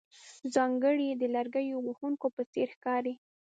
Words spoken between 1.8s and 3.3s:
وهونکو په څېر ښکارې.